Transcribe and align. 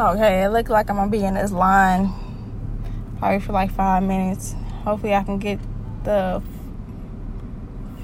Okay, 0.00 0.44
it 0.44 0.50
looks 0.50 0.70
like 0.70 0.88
I'm 0.90 0.94
gonna 0.94 1.10
be 1.10 1.24
in 1.24 1.34
this 1.34 1.50
line 1.50 2.12
probably 3.18 3.40
for 3.40 3.50
like 3.52 3.72
five 3.72 4.04
minutes. 4.04 4.54
Hopefully, 4.84 5.12
I 5.12 5.24
can 5.24 5.40
get 5.40 5.58
the 6.04 6.40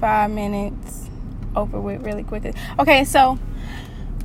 five 0.01 0.29
minutes 0.29 1.09
over 1.55 1.79
with 1.79 2.05
really 2.05 2.23
quickly. 2.23 2.53
Okay, 2.79 3.05
so 3.05 3.39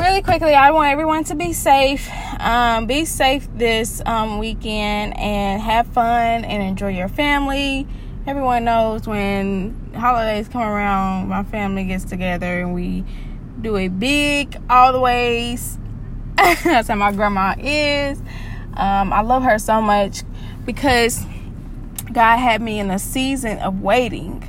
really 0.01 0.21
quickly, 0.21 0.53
I 0.53 0.73
want 0.73 0.91
everyone 0.91 1.23
to 1.25 1.37
be 1.37 1.53
safe. 1.53 2.11
Um, 2.41 2.87
be 2.87 3.05
safe 3.05 3.49
this 3.55 4.03
um, 4.05 4.39
weekend 4.39 5.17
and 5.17 5.63
have 5.63 5.87
fun 5.87 6.45
and 6.45 6.65
enjoy 6.65 6.89
your 6.89 7.09
family. 7.09 7.87
Everyone 8.27 8.65
knows 8.65 9.07
when 9.07 9.93
holidays 9.95 10.49
come 10.49 10.63
around, 10.63 11.29
my 11.29 11.45
family 11.45 11.85
gets 11.85 12.05
together 12.05 12.63
and 12.63 12.75
we 12.75 13.05
do 13.61 13.77
a 13.77 13.87
big 13.87 14.61
all 14.69 14.93
the 14.93 14.99
ways. 14.99 15.79
That's 16.65 16.89
how 16.89 16.95
my 16.95 17.13
grandma 17.13 17.55
is. 17.59 18.19
Um, 18.75 19.13
I 19.13 19.21
love 19.21 19.43
her 19.43 19.59
so 19.59 19.83
much 19.83 20.23
because 20.65 21.23
God 22.13 22.39
had 22.39 22.63
me 22.63 22.79
in 22.79 22.91
a 22.91 22.99
season 22.99 23.59
of 23.59 23.83
waiting. 23.83 24.47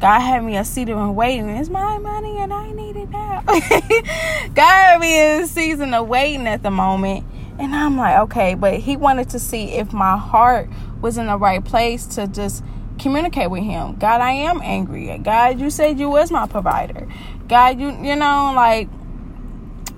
God 0.00 0.20
had 0.20 0.44
me 0.44 0.56
a 0.56 0.64
season 0.64 0.94
of 0.94 1.14
waiting. 1.14 1.48
It's 1.50 1.68
my 1.68 1.98
money 1.98 2.38
and 2.38 2.54
I 2.54 2.72
need 2.72 2.96
it 2.96 3.10
now. 3.10 3.42
God 4.54 4.56
had 4.56 4.98
me 4.98 5.20
in 5.20 5.42
a 5.42 5.46
season 5.46 5.92
of 5.92 6.08
waiting 6.08 6.46
at 6.46 6.62
the 6.62 6.70
moment. 6.70 7.26
And 7.58 7.74
I'm 7.74 7.98
like, 7.98 8.18
okay, 8.20 8.54
but 8.54 8.80
he 8.80 8.96
wanted 8.96 9.28
to 9.30 9.38
see 9.38 9.72
if 9.72 9.92
my 9.92 10.16
heart 10.16 10.70
was 11.02 11.18
in 11.18 11.26
the 11.26 11.36
right 11.36 11.62
place 11.62 12.06
to 12.06 12.26
just 12.26 12.64
communicate 12.98 13.50
with 13.50 13.62
him. 13.62 13.96
God, 13.96 14.22
I 14.22 14.32
am 14.32 14.62
angry. 14.62 15.16
God, 15.18 15.60
you 15.60 15.68
said 15.68 15.98
you 15.98 16.08
was 16.08 16.30
my 16.30 16.46
provider. 16.46 17.06
God, 17.46 17.78
you 17.78 17.88
you 18.02 18.16
know, 18.16 18.52
like 18.54 18.88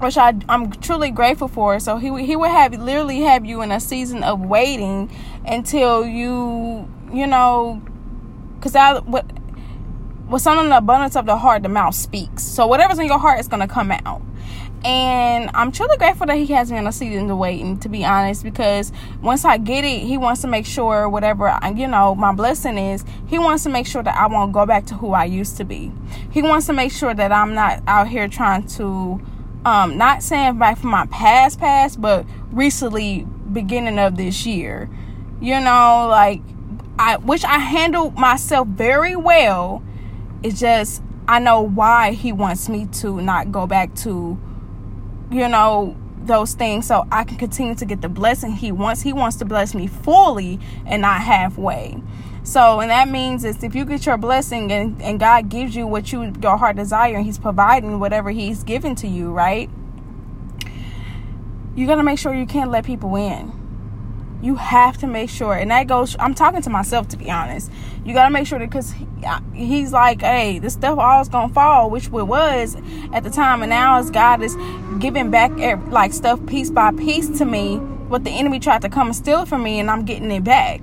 which 0.00 0.16
I 0.16 0.34
I'm 0.48 0.70
truly 0.70 1.10
grateful 1.10 1.48
for. 1.48 1.78
So 1.80 1.96
he 1.96 2.24
he 2.24 2.36
would 2.36 2.50
have 2.50 2.72
literally 2.74 3.20
have 3.20 3.44
you 3.44 3.62
in 3.62 3.72
a 3.72 3.80
season 3.80 4.22
of 4.22 4.40
waiting 4.40 5.10
until 5.44 6.06
you 6.06 6.88
you 7.12 7.26
know, 7.26 7.82
because 8.56 8.74
I 8.74 8.98
what 9.00 9.24
what's 10.28 10.46
on 10.46 10.68
the 10.68 10.76
abundance 10.76 11.16
of 11.16 11.26
the 11.26 11.36
heart, 11.36 11.62
the 11.62 11.68
mouth 11.68 11.94
speaks. 11.94 12.44
So 12.44 12.66
whatever's 12.66 12.98
in 12.98 13.06
your 13.06 13.18
heart 13.18 13.40
is 13.40 13.48
gonna 13.48 13.68
come 13.68 13.90
out. 13.90 14.22
And 14.84 15.50
I'm 15.54 15.72
truly 15.72 15.96
grateful 15.96 16.26
that 16.26 16.36
he 16.36 16.46
has 16.46 16.70
me 16.70 16.78
in 16.78 16.86
a 16.86 16.92
season 16.92 17.26
to 17.28 17.34
waiting, 17.34 17.78
to 17.80 17.88
be 17.88 18.04
honest, 18.04 18.44
because 18.44 18.92
once 19.20 19.44
I 19.44 19.58
get 19.58 19.84
it, 19.84 20.02
he 20.02 20.16
wants 20.16 20.42
to 20.42 20.46
make 20.46 20.66
sure 20.66 21.08
whatever, 21.08 21.58
you 21.74 21.88
know, 21.88 22.14
my 22.14 22.32
blessing 22.32 22.78
is, 22.78 23.04
he 23.26 23.40
wants 23.40 23.64
to 23.64 23.70
make 23.70 23.88
sure 23.88 24.04
that 24.04 24.16
I 24.16 24.28
won't 24.28 24.52
go 24.52 24.66
back 24.66 24.86
to 24.86 24.94
who 24.94 25.14
I 25.14 25.24
used 25.24 25.56
to 25.56 25.64
be. 25.64 25.90
He 26.30 26.42
wants 26.42 26.66
to 26.66 26.72
make 26.72 26.92
sure 26.92 27.12
that 27.12 27.32
I'm 27.32 27.54
not 27.54 27.82
out 27.88 28.06
here 28.06 28.28
trying 28.28 28.68
to 28.68 29.20
um, 29.64 29.98
not 29.98 30.22
saying 30.22 30.58
back 30.58 30.78
from 30.78 30.90
my 30.90 31.06
past 31.06 31.58
past, 31.58 32.00
but 32.00 32.24
recently 32.52 33.26
beginning 33.52 33.98
of 33.98 34.16
this 34.16 34.46
year. 34.46 34.88
You 35.40 35.60
know, 35.60 36.06
like 36.08 36.40
I 36.98 37.16
which 37.18 37.44
I 37.44 37.58
handled 37.58 38.16
myself 38.16 38.68
very 38.68 39.16
well. 39.16 39.82
It's 40.42 40.60
just 40.60 41.02
I 41.28 41.38
know 41.38 41.60
why 41.60 42.12
he 42.12 42.32
wants 42.32 42.68
me 42.68 42.86
to 43.00 43.20
not 43.20 43.52
go 43.52 43.66
back 43.66 43.94
to, 43.96 44.38
you 45.30 45.48
know, 45.48 45.94
those 46.20 46.54
things 46.54 46.86
so 46.86 47.06
I 47.12 47.24
can 47.24 47.36
continue 47.36 47.74
to 47.74 47.84
get 47.84 48.00
the 48.00 48.08
blessing 48.08 48.52
he 48.52 48.72
wants. 48.72 49.02
He 49.02 49.12
wants 49.12 49.36
to 49.36 49.44
bless 49.44 49.74
me 49.74 49.86
fully 49.86 50.58
and 50.86 51.02
not 51.02 51.20
halfway. 51.20 52.02
So, 52.42 52.80
and 52.80 52.90
that 52.90 53.08
means 53.08 53.44
is 53.44 53.62
if 53.62 53.74
you 53.74 53.84
get 53.84 54.06
your 54.06 54.16
blessing 54.16 54.72
and, 54.72 55.00
and 55.02 55.20
God 55.20 55.48
gives 55.48 55.76
you 55.76 55.86
what 55.86 56.12
you 56.12 56.32
your 56.42 56.56
heart 56.56 56.76
desire 56.76 57.16
and 57.16 57.24
He's 57.24 57.38
providing 57.38 58.00
whatever 58.00 58.30
He's 58.30 58.64
given 58.64 58.94
to 58.96 59.08
you, 59.08 59.30
right? 59.30 59.68
You 61.74 61.86
gotta 61.86 62.02
make 62.02 62.18
sure 62.18 62.34
you 62.34 62.46
can't 62.46 62.70
let 62.70 62.84
people 62.84 63.14
in. 63.16 63.52
You 64.40 64.54
have 64.54 64.98
to 64.98 65.06
make 65.06 65.30
sure, 65.30 65.54
and 65.54 65.70
that 65.72 65.88
goes. 65.88 66.16
I'm 66.18 66.32
talking 66.32 66.62
to 66.62 66.70
myself 66.70 67.08
to 67.08 67.16
be 67.16 67.30
honest. 67.30 67.72
You 68.04 68.14
gotta 68.14 68.30
make 68.30 68.46
sure 68.46 68.58
that 68.58 68.70
because 68.70 68.92
he, 68.92 69.06
he's 69.52 69.92
like, 69.92 70.22
hey, 70.22 70.58
this 70.58 70.74
stuff 70.74 70.98
all's 70.98 71.28
gonna 71.28 71.52
fall, 71.52 71.90
which 71.90 72.06
it 72.06 72.12
was 72.12 72.76
at 73.12 73.24
the 73.24 73.30
time, 73.30 73.62
and 73.62 73.70
now 73.70 73.98
as 73.98 74.10
God 74.10 74.42
is 74.42 74.56
giving 75.00 75.30
back 75.30 75.50
like 75.90 76.12
stuff 76.12 76.44
piece 76.46 76.70
by 76.70 76.92
piece 76.92 77.36
to 77.38 77.44
me, 77.44 77.76
what 77.76 78.24
the 78.24 78.30
enemy 78.30 78.60
tried 78.60 78.82
to 78.82 78.88
come 78.88 79.08
and 79.08 79.16
steal 79.16 79.44
from 79.44 79.62
me, 79.64 79.80
and 79.80 79.90
I'm 79.90 80.04
getting 80.04 80.30
it 80.30 80.44
back 80.44 80.80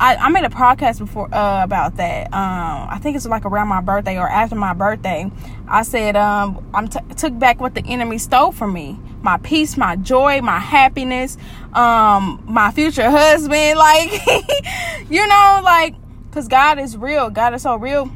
I, 0.00 0.16
I 0.16 0.28
made 0.30 0.44
a 0.44 0.48
podcast 0.48 0.98
before 0.98 1.32
uh, 1.32 1.62
about 1.62 1.96
that. 1.96 2.32
Um, 2.32 2.88
I 2.90 2.98
think 3.02 3.16
it's 3.16 3.26
like 3.26 3.44
around 3.44 3.68
my 3.68 3.82
birthday 3.82 4.16
or 4.16 4.26
after 4.26 4.56
my 4.56 4.72
birthday. 4.72 5.30
I 5.68 5.82
said 5.82 6.16
um, 6.16 6.66
I 6.72 6.86
t- 6.86 7.14
took 7.16 7.38
back 7.38 7.60
what 7.60 7.74
the 7.74 7.84
enemy 7.84 8.16
stole 8.16 8.50
from 8.50 8.72
me: 8.72 8.98
my 9.20 9.36
peace, 9.36 9.76
my 9.76 9.96
joy, 9.96 10.40
my 10.40 10.58
happiness, 10.58 11.36
um, 11.74 12.42
my 12.46 12.70
future 12.70 13.10
husband. 13.10 13.78
Like, 13.78 14.10
you 15.10 15.26
know, 15.26 15.60
like 15.62 15.94
because 16.30 16.48
God 16.48 16.78
is 16.78 16.96
real. 16.96 17.28
God 17.28 17.52
is 17.52 17.62
so 17.62 17.76
real, 17.76 18.10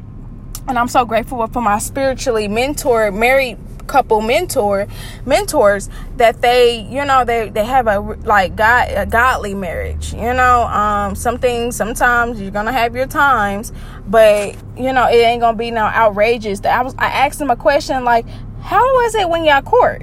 and 0.67 0.79
I'm 0.79 0.87
so 0.87 1.05
grateful 1.05 1.45
for 1.45 1.61
my 1.61 1.77
spiritually 1.77 2.47
mentor, 2.47 3.11
married 3.11 3.59
couple 3.87 4.21
mentor 4.21 4.87
mentors 5.25 5.89
that 6.17 6.41
they 6.41 6.81
you 6.89 7.03
know 7.05 7.23
they 7.23 7.49
they 7.49 7.63
have 7.63 7.87
a 7.87 7.99
like 7.99 8.55
god 8.55 8.89
a 8.95 9.05
godly 9.05 9.53
marriage 9.53 10.13
you 10.13 10.33
know? 10.33 10.63
Um 10.67 11.15
some 11.15 11.37
things 11.37 11.75
sometimes 11.75 12.41
you're 12.41 12.51
gonna 12.51 12.71
have 12.71 12.95
your 12.95 13.07
times 13.07 13.71
but 14.07 14.55
you 14.77 14.91
know 14.91 15.07
it 15.07 15.15
ain't 15.15 15.41
gonna 15.41 15.57
be 15.57 15.71
no 15.71 15.85
outrageous 15.85 16.63
i 16.65 16.81
was 16.81 16.95
i 16.97 17.05
asked 17.05 17.39
them 17.39 17.51
a 17.51 17.55
question 17.55 18.03
like 18.03 18.25
how 18.65 18.83
was 18.95 19.13
it 19.13 19.29
when 19.29 19.45
y'all 19.45 19.61
court? 19.61 20.01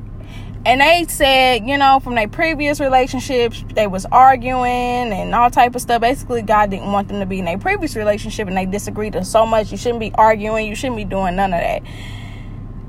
And 0.65 0.81
they 0.81 1.05
said 1.09 1.67
you 1.67 1.77
know 1.77 1.99
from 1.99 2.15
their 2.15 2.29
previous 2.29 2.79
relationships 2.79 3.65
they 3.75 3.89
was 3.89 4.07
arguing 4.07 4.63
and 5.13 5.35
all 5.35 5.51
type 5.51 5.75
of 5.75 5.81
stuff. 5.81 6.01
Basically 6.01 6.43
god 6.43 6.71
didn't 6.71 6.93
want 6.93 7.09
them 7.09 7.19
to 7.19 7.27
be 7.27 7.41
in 7.41 7.49
a 7.49 7.59
previous 7.59 7.97
relationship 7.97 8.47
and 8.47 8.57
they 8.57 8.67
disagreed 8.67 9.17
so 9.27 9.45
much. 9.45 9.73
You 9.73 9.77
shouldn't 9.77 9.99
be 9.99 10.13
arguing. 10.15 10.69
You 10.69 10.77
shouldn't 10.77 10.97
be 10.97 11.05
doing 11.05 11.35
none 11.35 11.53
of 11.53 11.59
that 11.59 11.83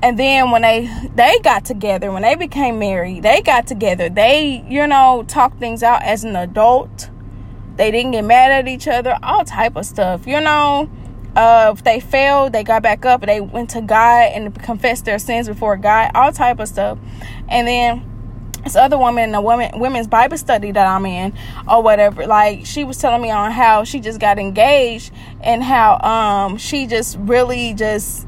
and 0.04 0.18
then 0.18 0.50
when 0.50 0.60
they 0.60 0.90
they 1.14 1.38
got 1.42 1.64
together 1.64 2.12
when 2.12 2.20
they 2.20 2.34
became 2.34 2.78
married 2.78 3.22
they 3.22 3.40
got 3.40 3.66
together. 3.66 4.10
They 4.10 4.62
you 4.68 4.86
know 4.86 5.24
talked 5.26 5.58
things 5.58 5.82
out 5.82 6.02
as 6.02 6.24
an 6.24 6.36
adult. 6.36 7.08
They 7.76 7.90
didn't 7.90 8.12
get 8.12 8.22
mad 8.22 8.52
at 8.52 8.68
each 8.68 8.86
other 8.86 9.16
all 9.22 9.44
type 9.44 9.76
of 9.76 9.86
stuff 9.86 10.26
you 10.26 10.40
know? 10.40 10.90
Uh, 11.34 11.72
if 11.74 11.82
they 11.82 11.98
failed 11.98 12.52
they 12.52 12.62
got 12.62 12.82
back 12.82 13.04
up 13.06 13.22
they 13.22 13.40
went 13.40 13.70
to 13.70 13.80
god 13.80 14.30
and 14.34 14.54
confessed 14.62 15.06
their 15.06 15.18
sins 15.18 15.48
before 15.48 15.76
god 15.78 16.10
all 16.14 16.30
type 16.30 16.60
of 16.60 16.68
stuff. 16.68 16.98
And 17.48 17.66
then 17.66 18.10
this 18.62 18.76
other 18.76 18.98
woman 18.98 19.24
in 19.24 19.32
the 19.32 19.40
woman 19.40 19.78
women's 19.78 20.06
bible 20.06 20.38
study 20.38 20.70
that 20.70 20.86
i'm 20.86 21.04
in 21.04 21.34
or 21.68 21.82
whatever 21.82 22.26
like 22.26 22.64
she 22.64 22.82
was 22.82 22.96
telling 22.96 23.20
me 23.20 23.30
on 23.30 23.50
how 23.50 23.84
she 23.84 24.00
just 24.00 24.18
got 24.18 24.38
engaged 24.38 25.12
and 25.40 25.62
how 25.62 25.98
um 25.98 26.56
she 26.56 26.86
just 26.86 27.18
really 27.20 27.74
just 27.74 28.26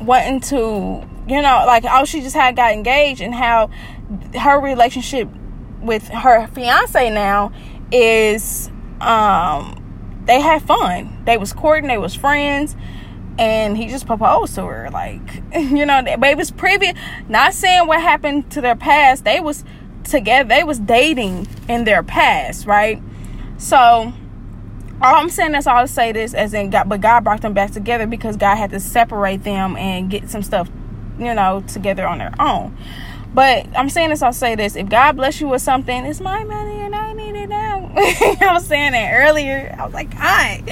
wanting 0.00 0.40
to 0.40 1.06
you 1.26 1.42
know, 1.42 1.64
like 1.66 1.84
oh, 1.88 2.04
she 2.04 2.20
just 2.20 2.36
had 2.36 2.56
got 2.56 2.72
engaged 2.72 3.20
and 3.20 3.34
how 3.34 3.70
her 4.38 4.60
relationship 4.60 5.28
with 5.80 6.08
her 6.08 6.46
fiance 6.48 7.10
now 7.10 7.52
is 7.92 8.70
um 9.00 9.82
they 10.26 10.40
had 10.40 10.62
fun. 10.62 11.22
They 11.24 11.36
was 11.36 11.52
courting, 11.52 11.88
they 11.88 11.98
was 11.98 12.14
friends, 12.14 12.76
and 13.38 13.76
he 13.76 13.86
just 13.86 14.06
proposed 14.06 14.56
to 14.56 14.66
her. 14.66 14.90
Like, 14.90 15.42
you 15.54 15.86
know, 15.86 16.02
they 16.02 16.34
was 16.34 16.50
previous 16.50 16.94
not 17.28 17.54
saying 17.54 17.86
what 17.86 18.00
happened 18.00 18.50
to 18.52 18.60
their 18.60 18.76
past, 18.76 19.24
they 19.24 19.40
was 19.40 19.64
together, 20.04 20.48
they 20.48 20.64
was 20.64 20.78
dating 20.78 21.46
in 21.68 21.84
their 21.84 22.02
past, 22.02 22.66
right? 22.66 23.00
So 23.58 23.76
all 25.02 25.14
I'm 25.14 25.28
saying 25.28 25.54
is 25.54 25.66
all 25.66 25.82
to 25.82 25.88
say 25.88 26.12
this 26.12 26.34
as 26.34 26.54
in 26.54 26.70
God, 26.70 26.88
but 26.88 27.00
God 27.00 27.22
brought 27.22 27.42
them 27.42 27.54
back 27.54 27.70
together 27.70 28.06
because 28.06 28.36
God 28.36 28.56
had 28.56 28.70
to 28.70 28.80
separate 28.80 29.44
them 29.44 29.76
and 29.76 30.10
get 30.10 30.30
some 30.30 30.42
stuff 30.42 30.70
you 31.18 31.34
know, 31.34 31.62
together 31.68 32.06
on 32.06 32.18
their 32.18 32.34
own. 32.38 32.76
But 33.34 33.66
I'm 33.76 33.90
saying 33.90 34.10
this, 34.10 34.22
I'll 34.22 34.32
say 34.32 34.54
this. 34.54 34.76
If 34.76 34.88
God 34.88 35.12
bless 35.12 35.40
you 35.40 35.48
with 35.48 35.60
something, 35.60 36.06
it's 36.06 36.20
my 36.20 36.44
money 36.44 36.80
and 36.80 36.94
I 36.94 37.12
need 37.12 37.34
it 37.34 37.48
now. 37.48 37.92
I 37.96 38.50
was 38.54 38.66
saying 38.66 38.92
that 38.92 39.12
earlier. 39.12 39.74
I 39.78 39.84
was 39.84 39.92
like, 39.92 40.10
God. 40.10 40.64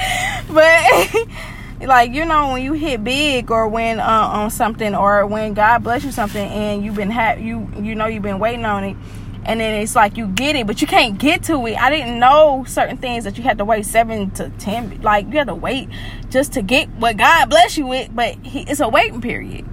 But 0.48 1.86
like, 1.86 2.14
you 2.14 2.24
know, 2.24 2.52
when 2.52 2.62
you 2.62 2.72
hit 2.72 3.04
big 3.04 3.50
or 3.50 3.68
when 3.68 4.00
uh, 4.00 4.04
on 4.04 4.50
something 4.50 4.94
or 4.94 5.26
when 5.26 5.52
God 5.52 5.82
bless 5.84 6.04
you 6.04 6.12
something 6.12 6.48
and 6.48 6.82
you've 6.82 6.96
been 6.96 7.10
ha- 7.10 7.36
you 7.38 7.68
you 7.78 7.94
know 7.94 8.06
you've 8.06 8.22
been 8.22 8.38
waiting 8.38 8.64
on 8.64 8.84
it 8.84 8.96
and 9.44 9.60
then 9.60 9.82
it's 9.82 9.94
like 9.94 10.16
you 10.16 10.26
get 10.28 10.56
it, 10.56 10.66
but 10.66 10.80
you 10.80 10.86
can't 10.86 11.18
get 11.18 11.42
to 11.44 11.66
it. 11.66 11.76
I 11.76 11.90
didn't 11.90 12.18
know 12.18 12.64
certain 12.66 12.96
things 12.96 13.24
that 13.24 13.36
you 13.36 13.44
had 13.44 13.58
to 13.58 13.64
wait 13.64 13.84
seven 13.84 14.30
to 14.32 14.48
ten, 14.58 15.02
like 15.02 15.26
you 15.26 15.38
had 15.38 15.48
to 15.48 15.54
wait 15.54 15.88
just 16.30 16.54
to 16.54 16.62
get 16.62 16.88
what 16.90 17.18
God 17.18 17.50
bless 17.50 17.76
you 17.76 17.86
with. 17.86 18.14
But 18.14 18.36
he, 18.42 18.60
it's 18.62 18.80
a 18.80 18.88
waiting 18.88 19.20
period. 19.20 19.66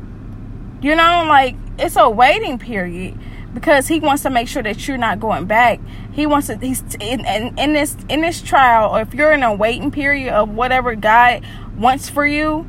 You 0.82 0.96
know, 0.96 1.26
like 1.28 1.56
it's 1.78 1.96
a 1.96 2.10
waiting 2.10 2.58
period 2.58 3.18
because 3.54 3.88
he 3.88 4.00
wants 4.00 4.24
to 4.24 4.30
make 4.30 4.48
sure 4.48 4.64
that 4.64 4.88
you're 4.88 4.98
not 4.98 5.20
going 5.20 5.46
back. 5.46 5.80
He 6.12 6.26
wants 6.26 6.48
to. 6.48 6.58
He's 6.58 6.82
in, 7.00 7.26
in, 7.26 7.58
in 7.58 7.74
this 7.74 7.96
in 8.10 8.22
this 8.22 8.42
trial, 8.42 8.96
or 8.96 9.02
if 9.02 9.14
you're 9.14 9.32
in 9.32 9.44
a 9.44 9.54
waiting 9.54 9.92
period 9.92 10.34
of 10.34 10.50
whatever 10.50 10.96
God 10.96 11.46
wants 11.78 12.10
for 12.10 12.26
you, 12.26 12.68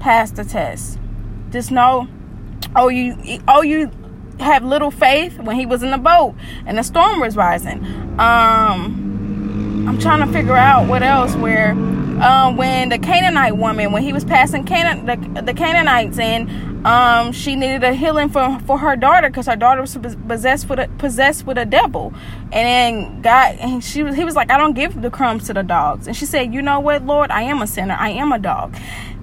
pass 0.00 0.30
the 0.30 0.44
test. 0.44 0.98
Just 1.50 1.70
know, 1.70 2.08
oh 2.76 2.88
you, 2.88 3.40
oh 3.48 3.62
you, 3.62 3.90
have 4.40 4.64
little 4.64 4.90
faith 4.90 5.38
when 5.38 5.56
he 5.56 5.66
was 5.66 5.82
in 5.82 5.90
the 5.90 5.98
boat 5.98 6.34
and 6.66 6.78
the 6.78 6.82
storm 6.82 7.20
was 7.20 7.36
rising. 7.36 7.84
Um, 8.18 9.86
I'm 9.88 9.98
trying 9.98 10.26
to 10.26 10.32
figure 10.32 10.56
out 10.56 10.88
what 10.88 11.02
else 11.02 11.34
where 11.36 11.72
um, 11.72 12.56
when 12.56 12.88
the 12.88 12.98
Canaanite 12.98 13.56
woman, 13.56 13.92
when 13.92 14.02
he 14.02 14.12
was 14.12 14.24
passing 14.24 14.64
Canaan, 14.64 15.06
the, 15.06 15.42
the 15.42 15.54
Canaanites 15.54 16.18
and 16.18 16.69
um, 16.84 17.32
she 17.32 17.56
needed 17.56 17.84
a 17.84 17.92
healing 17.92 18.28
for, 18.30 18.58
for 18.66 18.78
her 18.78 18.96
daughter 18.96 19.28
because 19.28 19.46
her 19.46 19.56
daughter 19.56 19.82
was 19.82 19.96
possessed 20.26 20.68
with 20.68 20.78
a, 20.78 20.88
possessed 20.98 21.46
with 21.46 21.58
a 21.58 21.66
devil, 21.66 22.14
and 22.52 22.52
then 22.52 23.22
God, 23.22 23.56
and 23.60 23.84
she 23.84 24.02
was 24.02 24.16
he 24.16 24.24
was 24.24 24.34
like, 24.34 24.50
I 24.50 24.56
don't 24.56 24.74
give 24.74 25.02
the 25.02 25.10
crumbs 25.10 25.46
to 25.48 25.54
the 25.54 25.62
dogs, 25.62 26.06
and 26.06 26.16
she 26.16 26.24
said, 26.24 26.54
you 26.54 26.62
know 26.62 26.80
what, 26.80 27.04
Lord, 27.04 27.30
I 27.30 27.42
am 27.42 27.60
a 27.60 27.66
sinner, 27.66 27.96
I 27.98 28.10
am 28.10 28.32
a 28.32 28.38
dog, 28.38 28.74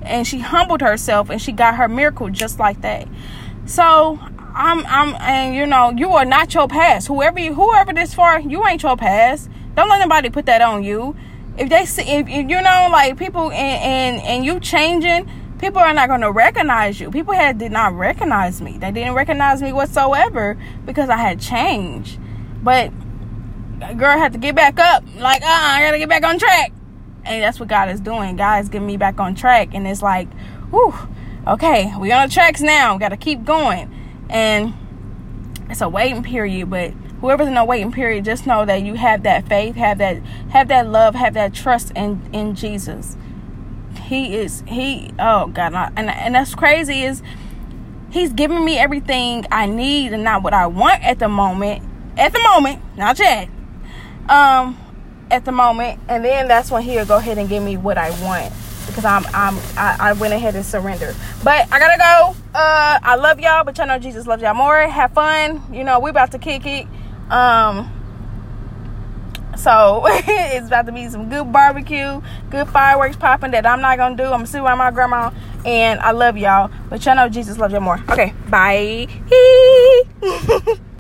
and 0.04 0.28
she 0.28 0.40
humbled 0.40 0.82
herself 0.82 1.30
and 1.30 1.42
she 1.42 1.52
got 1.52 1.76
her 1.76 1.88
miracle 1.88 2.30
just 2.30 2.60
like 2.60 2.82
that. 2.82 3.08
So 3.66 4.20
I'm 4.56 4.86
I'm 4.86 5.16
and 5.22 5.56
you 5.56 5.66
know 5.66 5.92
you 5.92 6.12
are 6.12 6.26
not 6.26 6.54
your 6.54 6.68
past. 6.68 7.08
Whoever 7.08 7.40
you 7.40 7.54
whoever 7.54 7.94
this 7.94 8.14
for, 8.14 8.40
you 8.40 8.66
ain't 8.66 8.84
your 8.84 8.98
past. 8.98 9.50
Don't 9.76 9.90
let 9.90 10.02
anybody 10.02 10.30
put 10.30 10.46
that 10.46 10.62
on 10.62 10.84
you 10.84 11.16
if 11.58 11.70
they 11.70 11.86
see 11.86 12.04
if, 12.04 12.28
if 12.28 12.50
you 12.50 12.62
know 12.62 12.88
like 12.92 13.18
people 13.18 13.52
and, 13.52 14.18
and 14.18 14.22
and 14.22 14.46
you 14.46 14.60
changing 14.60 15.30
people 15.60 15.80
are 15.80 15.94
not 15.94 16.08
going 16.08 16.22
to 16.22 16.32
recognize 16.32 17.00
you. 17.00 17.12
People 17.12 17.34
had 17.34 17.58
did 17.58 17.72
not 17.72 17.94
recognize 17.94 18.62
me. 18.62 18.78
They 18.78 18.92
didn't 18.92 19.14
recognize 19.14 19.62
me 19.62 19.74
whatsoever 19.74 20.58
because 20.86 21.10
i 21.10 21.18
had 21.18 21.40
changed. 21.40 22.20
But 22.64 22.92
girl 23.98 24.18
had 24.18 24.34
to 24.34 24.40
get 24.40 24.56
back 24.56 24.80
up. 24.80 25.04
Like 25.18 25.42
uh 25.42 25.48
i 25.48 25.82
gotta 25.82 26.00
get 26.00 26.10
back 26.10 26.24
on 26.24 26.40
track. 26.40 26.72
And 27.26 27.44
that's 27.44 27.60
what 27.60 27.70
god 27.70 27.90
is 27.90 28.00
doing. 28.00 28.36
God 28.36 28.64
is 28.64 28.70
getting 28.70 28.88
me 28.88 28.98
back 28.98 29.20
on 29.20 29.36
track. 29.36 29.70
And 29.74 29.88
it's 29.88 30.02
like 30.02 30.28
whew 30.70 30.94
okay 31.48 31.94
we 32.00 32.12
on 32.12 32.28
the 32.28 32.34
tracks 32.34 32.62
now. 32.62 32.96
We 32.96 33.00
gotta 33.00 33.18
keep 33.18 33.44
going. 33.44 33.94
And 34.30 34.74
it's 35.70 35.82
a 35.82 35.90
waiting 35.90 36.24
period 36.24 36.70
but 36.70 36.94
whoever's 37.22 37.48
in 37.48 37.58
a 37.58 37.66
waiting 37.66 37.92
period, 37.92 38.26
just 38.26 38.46
know 38.46 38.66
that 38.66 38.84
you 38.84 38.94
have 38.94 39.24
that 39.24 39.48
faith, 39.48 39.76
have 39.76 39.98
that 39.98 40.22
have 40.50 40.68
that 40.68 40.88
love, 40.88 41.16
have 41.16 41.34
that 41.34 41.54
trust 41.54 41.92
in 41.92 42.22
in 42.34 42.56
Jesus. 42.56 43.18
He 43.98 44.36
is 44.36 44.64
he 44.68 45.12
oh 45.20 45.48
God 45.48 45.74
and 45.96 46.10
and 46.10 46.36
that's 46.36 46.56
crazy 46.56 47.04
is 47.04 47.22
he's 48.10 48.32
giving 48.34 48.64
me 48.64 48.78
everything 48.78 49.46
I 49.52 49.66
need 49.66 50.14
and 50.14 50.24
not 50.24 50.44
what 50.44 50.54
I 50.54 50.68
want 50.68 51.04
at 51.04 51.20
the 51.20 51.28
moment. 51.28 51.84
At 52.18 52.34
the 52.34 52.40
moment, 52.40 52.82
not 52.98 53.20
yet. 53.20 53.50
Um 54.30 54.78
at 55.30 55.46
the 55.46 55.52
moment 55.52 56.00
and 56.08 56.24
then 56.24 56.48
that's 56.48 56.72
when 56.72 56.84
he'll 56.84 57.06
go 57.06 57.18
ahead 57.18 57.38
and 57.38 57.50
give 57.50 57.62
me 57.64 57.78
what 57.78 57.98
I 57.98 58.10
want 58.24 58.54
because 58.88 59.06
I'm 59.06 59.26
I'm 59.34 59.58
I, 59.78 59.98
I, 60.00 60.14
went 60.14 60.34
ahead 60.34 60.56
and 60.56 60.66
surrendered. 60.66 61.16
But 61.44 61.72
I 61.72 61.80
gotta 61.80 61.98
go. 61.98 62.36
Uh 62.54 63.00
I 63.04 63.16
love 63.16 63.40
y'all, 63.40 63.64
but 63.64 63.78
y'all 63.78 63.88
know 63.88 64.00
Jesus 64.00 64.26
loves 64.26 64.42
y'all 64.42 64.54
more. 64.54 64.80
Have 64.80 65.14
fun. 65.14 65.62
You 65.72 65.84
know, 65.84 66.00
we 66.00 66.10
about 66.10 66.32
to 66.32 66.40
kick 66.40 66.66
it. 66.66 66.88
Um, 67.30 67.92
so 69.58 70.04
it's 70.10 70.68
about 70.68 70.86
to 70.86 70.92
be 70.92 71.10
some 71.10 71.30
good 71.30 71.52
barbecue, 71.52 72.22
good 72.50 72.68
fireworks 72.70 73.18
popping 73.18 73.52
that 73.52 73.66
I'm 73.66 73.82
not 73.82 73.98
gonna 73.98 74.16
do. 74.16 74.24
I'm 74.24 74.32
gonna 74.32 74.48
sit 74.48 74.64
with 74.64 74.78
my 74.78 74.92
grandma, 74.92 75.32
and 75.66 76.00
I 76.00 76.12
love 76.12 76.38
y'all. 76.38 76.72
But 76.90 77.06
y'all 77.06 77.16
know 77.16 77.30
Jesus 77.30 77.58
loves 77.58 77.74
you 77.74 77.82
more. 77.82 78.02
Okay, 78.10 78.34
bye. 78.50 79.08